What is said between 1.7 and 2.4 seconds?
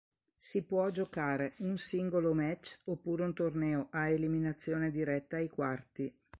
singolo